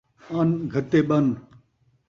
[0.35, 1.25] ان، گھتے ٻن